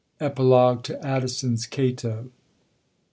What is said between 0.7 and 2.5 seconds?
to Abdison's Cato.